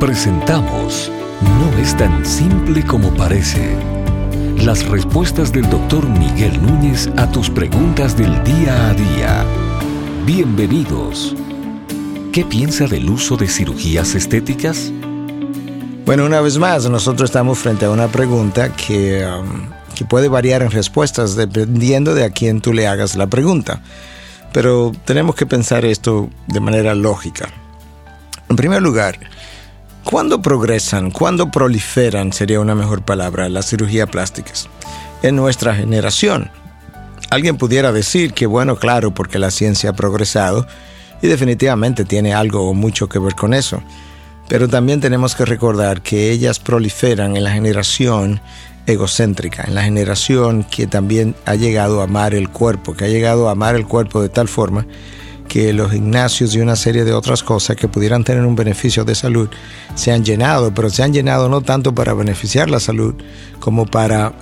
Presentamos 0.00 1.10
No 1.40 1.78
es 1.78 1.96
tan 1.96 2.26
simple 2.26 2.84
como 2.84 3.14
parece. 3.14 3.74
Las 4.58 4.86
respuestas 4.86 5.52
del 5.52 5.70
doctor 5.70 6.06
Miguel 6.06 6.62
Núñez 6.62 7.08
a 7.16 7.30
tus 7.30 7.48
preguntas 7.48 8.14
del 8.14 8.44
día 8.44 8.90
a 8.90 8.92
día. 8.92 9.44
Bienvenidos. 10.26 11.34
¿Qué 12.30 12.44
piensa 12.44 12.86
del 12.86 13.08
uso 13.08 13.38
de 13.38 13.48
cirugías 13.48 14.14
estéticas? 14.14 14.92
Bueno, 16.04 16.26
una 16.26 16.42
vez 16.42 16.58
más, 16.58 16.90
nosotros 16.90 17.30
estamos 17.30 17.58
frente 17.58 17.86
a 17.86 17.90
una 17.90 18.08
pregunta 18.08 18.76
que, 18.76 19.26
um, 19.26 19.70
que 19.94 20.04
puede 20.04 20.28
variar 20.28 20.60
en 20.60 20.72
respuestas 20.72 21.36
dependiendo 21.36 22.14
de 22.14 22.24
a 22.24 22.30
quién 22.30 22.60
tú 22.60 22.74
le 22.74 22.86
hagas 22.86 23.16
la 23.16 23.28
pregunta. 23.28 23.80
Pero 24.52 24.92
tenemos 25.06 25.34
que 25.36 25.46
pensar 25.46 25.86
esto 25.86 26.28
de 26.48 26.60
manera 26.60 26.94
lógica. 26.94 27.48
En 28.50 28.56
primer 28.56 28.82
lugar, 28.82 29.18
¿cuándo 30.06 30.40
progresan, 30.40 31.10
cuándo 31.10 31.50
proliferan, 31.50 32.32
sería 32.32 32.60
una 32.60 32.76
mejor 32.76 33.02
palabra, 33.02 33.48
las 33.48 33.68
cirugías 33.68 34.08
plásticas? 34.08 34.68
En 35.22 35.34
nuestra 35.34 35.74
generación. 35.74 36.50
Alguien 37.28 37.56
pudiera 37.56 37.90
decir 37.92 38.32
que, 38.32 38.46
bueno, 38.46 38.76
claro, 38.76 39.12
porque 39.12 39.40
la 39.40 39.50
ciencia 39.50 39.90
ha 39.90 39.94
progresado 39.94 40.66
y 41.20 41.26
definitivamente 41.26 42.04
tiene 42.04 42.32
algo 42.32 42.70
o 42.70 42.74
mucho 42.74 43.08
que 43.08 43.18
ver 43.18 43.34
con 43.34 43.52
eso. 43.52 43.82
Pero 44.48 44.68
también 44.68 45.00
tenemos 45.00 45.34
que 45.34 45.44
recordar 45.44 46.02
que 46.02 46.30
ellas 46.30 46.60
proliferan 46.60 47.36
en 47.36 47.42
la 47.42 47.50
generación 47.50 48.40
egocéntrica, 48.86 49.64
en 49.66 49.74
la 49.74 49.82
generación 49.82 50.62
que 50.62 50.86
también 50.86 51.34
ha 51.46 51.56
llegado 51.56 52.00
a 52.00 52.04
amar 52.04 52.32
el 52.32 52.48
cuerpo, 52.48 52.94
que 52.94 53.06
ha 53.06 53.08
llegado 53.08 53.48
a 53.48 53.52
amar 53.52 53.74
el 53.74 53.88
cuerpo 53.88 54.22
de 54.22 54.28
tal 54.28 54.46
forma 54.46 54.86
que 55.56 55.72
los 55.72 55.90
gimnasios 55.90 56.54
y 56.54 56.60
una 56.60 56.76
serie 56.76 57.02
de 57.06 57.14
otras 57.14 57.42
cosas 57.42 57.76
que 57.76 57.88
pudieran 57.88 58.24
tener 58.24 58.44
un 58.44 58.54
beneficio 58.54 59.06
de 59.06 59.14
salud 59.14 59.48
se 59.94 60.12
han 60.12 60.22
llenado, 60.22 60.74
pero 60.74 60.90
se 60.90 61.02
han 61.02 61.14
llenado 61.14 61.48
no 61.48 61.62
tanto 61.62 61.94
para 61.94 62.12
beneficiar 62.12 62.68
la 62.68 62.78
salud 62.78 63.14
como 63.58 63.86
para 63.86 64.34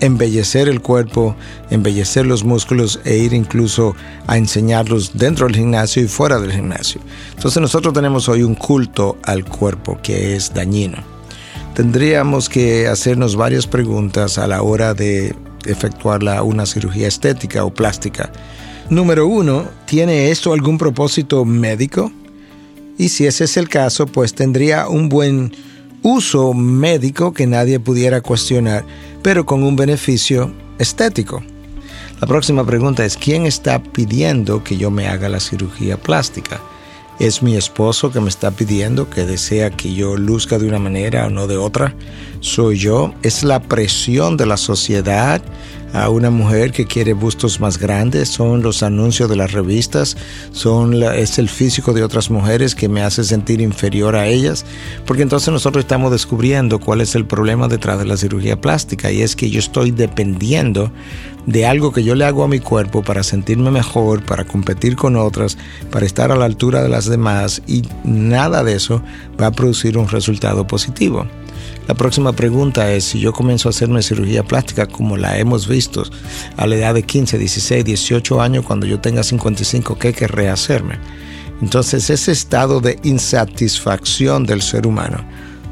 embellecer 0.00 0.68
el 0.68 0.82
cuerpo, 0.82 1.34
embellecer 1.70 2.26
los 2.26 2.44
músculos 2.44 3.00
e 3.06 3.16
ir 3.16 3.32
incluso 3.32 3.96
a 4.26 4.36
enseñarlos 4.36 5.12
dentro 5.14 5.46
del 5.46 5.56
gimnasio 5.56 6.02
y 6.02 6.06
fuera 6.06 6.38
del 6.38 6.52
gimnasio. 6.52 7.00
Entonces 7.34 7.62
nosotros 7.62 7.94
tenemos 7.94 8.28
hoy 8.28 8.42
un 8.42 8.54
culto 8.54 9.16
al 9.22 9.46
cuerpo 9.46 10.00
que 10.02 10.36
es 10.36 10.52
dañino. 10.52 10.98
Tendríamos 11.72 12.50
que 12.50 12.88
hacernos 12.88 13.36
varias 13.36 13.66
preguntas 13.66 14.36
a 14.36 14.46
la 14.46 14.60
hora 14.60 14.92
de 14.92 15.34
efectuar 15.64 16.20
una 16.42 16.66
cirugía 16.66 17.08
estética 17.08 17.64
o 17.64 17.72
plástica 17.72 18.30
Número 18.90 19.26
uno, 19.26 19.68
¿tiene 19.86 20.30
esto 20.30 20.52
algún 20.52 20.76
propósito 20.76 21.44
médico? 21.44 22.12
Y 22.98 23.08
si 23.08 23.26
ese 23.26 23.44
es 23.44 23.56
el 23.56 23.68
caso, 23.68 24.06
pues 24.06 24.34
tendría 24.34 24.88
un 24.88 25.08
buen 25.08 25.52
uso 26.02 26.52
médico 26.52 27.32
que 27.32 27.46
nadie 27.46 27.80
pudiera 27.80 28.20
cuestionar, 28.20 28.84
pero 29.22 29.46
con 29.46 29.62
un 29.62 29.76
beneficio 29.76 30.52
estético. 30.78 31.42
La 32.20 32.26
próxima 32.26 32.64
pregunta 32.64 33.04
es, 33.04 33.16
¿quién 33.16 33.46
está 33.46 33.82
pidiendo 33.82 34.62
que 34.62 34.76
yo 34.76 34.90
me 34.90 35.08
haga 35.08 35.28
la 35.28 35.40
cirugía 35.40 35.96
plástica? 35.96 36.60
¿Es 37.18 37.42
mi 37.42 37.56
esposo 37.56 38.10
que 38.10 38.20
me 38.20 38.28
está 38.28 38.50
pidiendo 38.50 39.08
que 39.08 39.24
desea 39.24 39.70
que 39.70 39.94
yo 39.94 40.16
luzca 40.16 40.58
de 40.58 40.66
una 40.66 40.78
manera 40.78 41.26
o 41.26 41.30
no 41.30 41.46
de 41.46 41.56
otra? 41.56 41.94
¿Soy 42.40 42.78
yo? 42.78 43.14
¿Es 43.22 43.44
la 43.44 43.60
presión 43.60 44.36
de 44.36 44.46
la 44.46 44.56
sociedad? 44.56 45.42
a 45.92 46.08
una 46.08 46.30
mujer 46.30 46.72
que 46.72 46.86
quiere 46.86 47.12
bustos 47.12 47.60
más 47.60 47.78
grandes, 47.78 48.28
son 48.28 48.62
los 48.62 48.82
anuncios 48.82 49.28
de 49.28 49.36
las 49.36 49.52
revistas, 49.52 50.16
son 50.52 51.02
es 51.02 51.38
el 51.38 51.48
físico 51.48 51.92
de 51.92 52.02
otras 52.02 52.30
mujeres 52.30 52.74
que 52.74 52.88
me 52.88 53.02
hace 53.02 53.24
sentir 53.24 53.60
inferior 53.60 54.16
a 54.16 54.26
ellas, 54.26 54.64
porque 55.06 55.22
entonces 55.22 55.52
nosotros 55.52 55.84
estamos 55.84 56.10
descubriendo 56.10 56.80
cuál 56.80 57.00
es 57.00 57.14
el 57.14 57.26
problema 57.26 57.68
detrás 57.68 57.98
de 57.98 58.06
la 58.06 58.16
cirugía 58.16 58.60
plástica 58.60 59.12
y 59.12 59.22
es 59.22 59.36
que 59.36 59.50
yo 59.50 59.58
estoy 59.58 59.90
dependiendo 59.90 60.90
de 61.46 61.66
algo 61.66 61.92
que 61.92 62.04
yo 62.04 62.14
le 62.14 62.24
hago 62.24 62.44
a 62.44 62.48
mi 62.48 62.60
cuerpo 62.60 63.02
para 63.02 63.22
sentirme 63.22 63.70
mejor, 63.70 64.24
para 64.24 64.44
competir 64.44 64.96
con 64.96 65.16
otras, 65.16 65.58
para 65.90 66.06
estar 66.06 66.30
a 66.30 66.36
la 66.36 66.44
altura 66.44 66.82
de 66.82 66.88
las 66.88 67.06
demás 67.06 67.62
y 67.66 67.82
nada 68.04 68.62
de 68.62 68.74
eso 68.74 69.02
va 69.40 69.48
a 69.48 69.52
producir 69.52 69.98
un 69.98 70.08
resultado 70.08 70.66
positivo. 70.66 71.26
La 71.88 71.94
próxima 71.94 72.32
pregunta 72.32 72.92
es 72.92 73.04
si 73.04 73.18
yo 73.18 73.32
comienzo 73.32 73.68
a 73.68 73.70
hacerme 73.70 74.02
cirugía 74.02 74.44
plástica 74.44 74.86
como 74.86 75.16
la 75.16 75.38
hemos 75.38 75.66
visto 75.66 76.04
a 76.56 76.66
la 76.66 76.76
edad 76.76 76.94
de 76.94 77.02
15, 77.02 77.38
16, 77.38 77.84
18 77.84 78.40
años, 78.40 78.64
cuando 78.64 78.86
yo 78.86 79.00
tenga 79.00 79.24
55, 79.24 79.98
¿qué 79.98 80.12
querré 80.12 80.48
hacerme? 80.48 80.98
Entonces 81.60 82.08
ese 82.08 82.32
estado 82.32 82.80
de 82.80 82.98
insatisfacción 83.02 84.46
del 84.46 84.62
ser 84.62 84.86
humano 84.86 85.24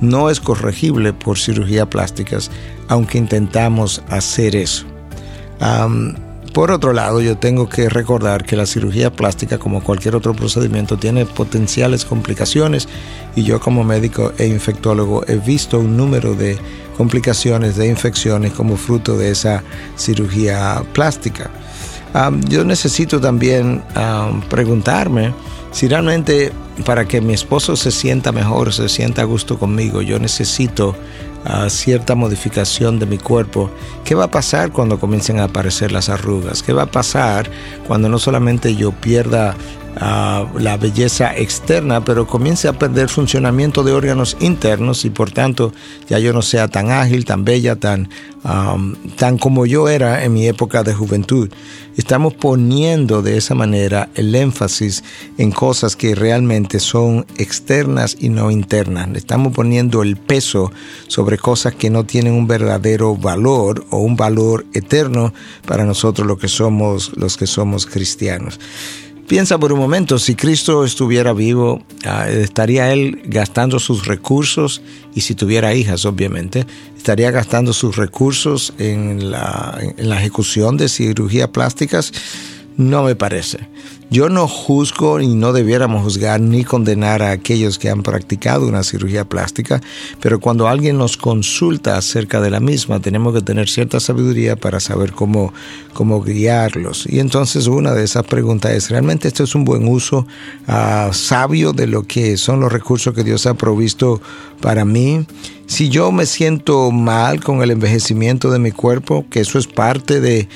no 0.00 0.30
es 0.30 0.40
corregible 0.40 1.12
por 1.12 1.38
cirugía 1.38 1.88
plásticas, 1.90 2.50
aunque 2.88 3.18
intentamos 3.18 4.02
hacer 4.08 4.56
eso. 4.56 4.86
Por 6.52 6.70
otro 6.70 6.92
lado, 6.92 7.20
yo 7.20 7.36
tengo 7.36 7.68
que 7.68 7.88
recordar 7.88 8.44
que 8.44 8.56
la 8.56 8.66
cirugía 8.66 9.12
plástica, 9.12 9.58
como 9.58 9.82
cualquier 9.82 10.16
otro 10.16 10.34
procedimiento, 10.34 10.96
tiene 10.96 11.26
potenciales 11.26 12.04
complicaciones 12.04 12.88
y 13.36 13.44
yo 13.44 13.60
como 13.60 13.84
médico 13.84 14.32
e 14.38 14.46
infectólogo 14.46 15.24
he 15.28 15.36
visto 15.36 15.78
un 15.78 15.96
número 15.96 16.34
de 16.34 16.58
complicaciones 16.96 17.76
de 17.76 17.86
infecciones 17.86 18.52
como 18.52 18.76
fruto 18.76 19.16
de 19.16 19.30
esa 19.30 19.62
cirugía 19.96 20.82
plástica. 20.92 21.50
yo 22.48 22.64
necesito 22.64 23.20
también 23.20 23.82
preguntarme 24.50 25.32
si 25.70 25.86
realmente 25.86 26.50
para 26.84 27.06
que 27.06 27.20
mi 27.20 27.34
esposo 27.34 27.76
se 27.76 27.90
sienta 27.90 28.32
mejor, 28.32 28.72
se 28.72 28.88
sienta 28.88 29.22
a 29.22 29.26
gusto 29.26 29.58
conmigo, 29.58 30.02
yo 30.02 30.18
necesito 30.18 30.96
cierta 31.68 32.14
modificación 32.14 32.98
de 32.98 33.06
mi 33.06 33.18
cuerpo, 33.18 33.70
¿qué 34.04 34.14
va 34.14 34.24
a 34.24 34.30
pasar 34.30 34.72
cuando 34.72 35.00
comiencen 35.00 35.38
a 35.38 35.44
aparecer 35.44 35.92
las 35.92 36.08
arrugas? 36.08 36.62
¿Qué 36.62 36.72
va 36.72 36.82
a 36.82 36.90
pasar 36.90 37.50
cuando 37.86 38.08
no 38.08 38.18
solamente 38.18 38.74
yo 38.74 38.92
pierda 38.92 39.54
la 40.00 40.76
belleza 40.80 41.36
externa, 41.36 42.04
pero 42.04 42.26
comience 42.26 42.68
a 42.68 42.72
perder 42.72 43.08
funcionamiento 43.08 43.82
de 43.82 43.92
órganos 43.92 44.36
internos 44.40 45.04
y 45.04 45.10
por 45.10 45.30
tanto 45.30 45.72
ya 46.08 46.18
yo 46.18 46.32
no 46.32 46.42
sea 46.42 46.68
tan 46.68 46.90
ágil, 46.90 47.24
tan 47.24 47.44
bella, 47.44 47.76
tan, 47.76 48.08
tan 49.16 49.38
como 49.38 49.66
yo 49.66 49.88
era 49.88 50.24
en 50.24 50.34
mi 50.34 50.46
época 50.46 50.82
de 50.84 50.94
juventud. 50.94 51.50
Estamos 51.96 52.34
poniendo 52.34 53.22
de 53.22 53.36
esa 53.36 53.56
manera 53.56 54.08
el 54.14 54.32
énfasis 54.36 55.02
en 55.36 55.50
cosas 55.50 55.96
que 55.96 56.14
realmente 56.14 56.78
son 56.78 57.26
externas 57.38 58.16
y 58.20 58.28
no 58.28 58.52
internas. 58.52 59.08
Estamos 59.14 59.52
poniendo 59.52 60.04
el 60.04 60.16
peso 60.16 60.70
sobre 61.08 61.38
cosas 61.38 61.74
que 61.74 61.90
no 61.90 62.04
tienen 62.04 62.34
un 62.34 62.46
verdadero 62.46 63.16
valor 63.16 63.84
o 63.90 63.98
un 63.98 64.14
valor 64.14 64.64
eterno 64.74 65.34
para 65.66 65.84
nosotros 65.84 66.24
los 66.24 66.38
que 66.38 66.46
somos, 66.46 67.10
los 67.16 67.36
que 67.36 67.48
somos 67.48 67.84
cristianos. 67.84 68.60
Piensa 69.28 69.58
por 69.58 69.74
un 69.74 69.78
momento, 69.78 70.18
si 70.18 70.34
Cristo 70.34 70.86
estuviera 70.86 71.34
vivo, 71.34 71.82
ah, 72.06 72.30
estaría 72.30 72.90
él 72.94 73.20
gastando 73.26 73.78
sus 73.78 74.06
recursos, 74.06 74.80
y 75.14 75.20
si 75.20 75.34
tuviera 75.34 75.74
hijas, 75.74 76.06
obviamente, 76.06 76.66
estaría 76.96 77.30
gastando 77.30 77.74
sus 77.74 77.96
recursos 77.96 78.72
en 78.78 79.30
la, 79.30 79.78
en 79.98 80.08
la 80.08 80.16
ejecución 80.16 80.78
de 80.78 80.88
cirugías 80.88 81.48
plásticas. 81.48 82.10
No 82.78 83.02
me 83.02 83.16
parece. 83.16 83.58
Yo 84.08 84.28
no 84.28 84.46
juzgo 84.46 85.20
y 85.20 85.26
no 85.26 85.52
debiéramos 85.52 86.04
juzgar 86.04 86.40
ni 86.40 86.62
condenar 86.62 87.22
a 87.22 87.32
aquellos 87.32 87.76
que 87.76 87.90
han 87.90 88.04
practicado 88.04 88.68
una 88.68 88.84
cirugía 88.84 89.24
plástica, 89.24 89.80
pero 90.20 90.38
cuando 90.38 90.68
alguien 90.68 90.96
nos 90.96 91.16
consulta 91.16 91.96
acerca 91.96 92.40
de 92.40 92.50
la 92.50 92.60
misma, 92.60 93.00
tenemos 93.00 93.34
que 93.34 93.40
tener 93.40 93.68
cierta 93.68 93.98
sabiduría 93.98 94.54
para 94.54 94.78
saber 94.78 95.10
cómo, 95.10 95.52
cómo 95.92 96.22
guiarlos. 96.22 97.04
Y 97.08 97.18
entonces 97.18 97.66
una 97.66 97.94
de 97.94 98.04
esas 98.04 98.22
preguntas 98.22 98.70
es, 98.70 98.90
¿realmente 98.90 99.26
esto 99.26 99.42
es 99.42 99.56
un 99.56 99.64
buen 99.64 99.88
uso 99.88 100.28
ah, 100.68 101.10
sabio 101.12 101.72
de 101.72 101.88
lo 101.88 102.04
que 102.04 102.36
son 102.36 102.60
los 102.60 102.72
recursos 102.72 103.12
que 103.12 103.24
Dios 103.24 103.44
ha 103.46 103.54
provisto 103.54 104.22
para 104.60 104.84
mí? 104.84 105.26
Si 105.66 105.88
yo 105.88 106.12
me 106.12 106.26
siento 106.26 106.92
mal 106.92 107.42
con 107.42 107.60
el 107.60 107.72
envejecimiento 107.72 108.52
de 108.52 108.60
mi 108.60 108.70
cuerpo, 108.70 109.26
que 109.28 109.40
eso 109.40 109.58
es 109.58 109.66
parte 109.66 110.20
de 110.20 110.48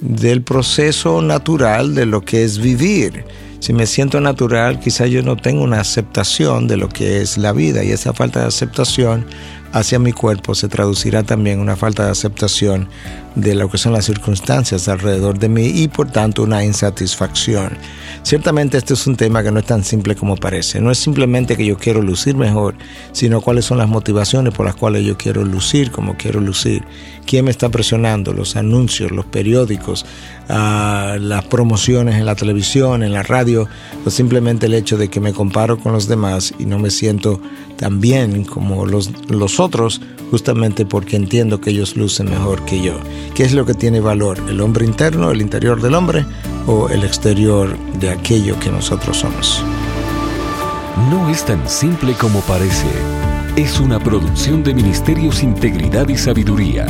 del 0.00 0.42
proceso 0.42 1.22
natural 1.22 1.94
de 1.94 2.06
lo 2.06 2.22
que 2.22 2.44
es 2.44 2.58
vivir. 2.58 3.24
Si 3.60 3.72
me 3.72 3.86
siento 3.86 4.20
natural, 4.20 4.78
quizá 4.78 5.06
yo 5.06 5.22
no 5.22 5.36
tengo 5.36 5.64
una 5.64 5.80
aceptación 5.80 6.68
de 6.68 6.76
lo 6.76 6.88
que 6.88 7.22
es 7.22 7.38
la 7.38 7.52
vida 7.52 7.82
y 7.82 7.90
esa 7.90 8.12
falta 8.12 8.40
de 8.40 8.46
aceptación 8.46 9.26
hacia 9.78 9.98
mi 9.98 10.12
cuerpo 10.12 10.54
se 10.54 10.68
traducirá 10.68 11.22
también 11.22 11.60
una 11.60 11.76
falta 11.76 12.06
de 12.06 12.10
aceptación 12.10 12.88
de 13.34 13.54
lo 13.54 13.68
que 13.70 13.76
son 13.76 13.92
las 13.92 14.06
circunstancias 14.06 14.88
alrededor 14.88 15.38
de 15.38 15.50
mí 15.50 15.66
y 15.66 15.88
por 15.88 16.10
tanto 16.10 16.42
una 16.42 16.64
insatisfacción. 16.64 17.76
Ciertamente 18.22 18.78
este 18.78 18.94
es 18.94 19.06
un 19.06 19.16
tema 19.16 19.42
que 19.42 19.52
no 19.52 19.60
es 19.60 19.66
tan 19.66 19.84
simple 19.84 20.16
como 20.16 20.36
parece. 20.36 20.80
No 20.80 20.90
es 20.90 20.98
simplemente 20.98 21.56
que 21.56 21.66
yo 21.66 21.76
quiero 21.76 22.00
lucir 22.00 22.34
mejor, 22.36 22.74
sino 23.12 23.42
cuáles 23.42 23.66
son 23.66 23.76
las 23.76 23.88
motivaciones 23.88 24.54
por 24.54 24.64
las 24.64 24.74
cuales 24.74 25.04
yo 25.04 25.18
quiero 25.18 25.44
lucir 25.44 25.90
como 25.90 26.16
quiero 26.16 26.40
lucir. 26.40 26.82
¿Quién 27.26 27.44
me 27.44 27.50
está 27.50 27.68
presionando? 27.68 28.32
Los 28.32 28.56
anuncios, 28.56 29.10
los 29.10 29.26
periódicos, 29.26 30.06
uh, 30.48 31.18
las 31.18 31.44
promociones 31.50 32.14
en 32.14 32.24
la 32.24 32.36
televisión, 32.36 33.02
en 33.02 33.12
la 33.12 33.22
radio, 33.22 33.68
o 34.04 34.10
simplemente 34.10 34.66
el 34.66 34.74
hecho 34.74 34.96
de 34.96 35.08
que 35.08 35.20
me 35.20 35.34
comparo 35.34 35.78
con 35.78 35.92
los 35.92 36.08
demás 36.08 36.54
y 36.58 36.64
no 36.64 36.78
me 36.78 36.90
siento 36.90 37.40
tan 37.76 38.00
bien 38.00 38.44
como 38.44 38.86
los, 38.86 39.10
los 39.28 39.60
justamente 40.30 40.86
porque 40.86 41.16
entiendo 41.16 41.60
que 41.60 41.70
ellos 41.70 41.96
lucen 41.96 42.30
mejor 42.30 42.64
que 42.64 42.82
yo. 42.82 42.94
¿Qué 43.34 43.44
es 43.44 43.52
lo 43.52 43.66
que 43.66 43.74
tiene 43.74 44.00
valor? 44.00 44.38
¿El 44.48 44.60
hombre 44.60 44.84
interno, 44.84 45.30
el 45.30 45.40
interior 45.40 45.80
del 45.80 45.94
hombre 45.94 46.24
o 46.66 46.88
el 46.88 47.04
exterior 47.04 47.76
de 48.00 48.10
aquello 48.10 48.58
que 48.60 48.70
nosotros 48.70 49.18
somos? 49.18 49.62
No 51.10 51.28
es 51.28 51.44
tan 51.44 51.68
simple 51.68 52.14
como 52.14 52.40
parece. 52.40 52.88
Es 53.56 53.80
una 53.80 53.98
producción 53.98 54.62
de 54.62 54.74
Ministerios 54.74 55.42
Integridad 55.42 56.08
y 56.08 56.16
Sabiduría. 56.16 56.86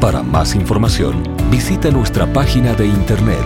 Para 0.00 0.22
más 0.22 0.54
información, 0.54 1.22
visita 1.50 1.90
nuestra 1.90 2.32
página 2.32 2.72
de 2.74 2.86
internet 2.86 3.44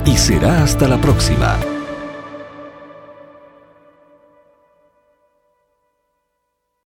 y 0.04 0.16
será 0.16 0.62
hasta 0.62 0.88
la 0.88 1.00
próxima. 1.00 1.77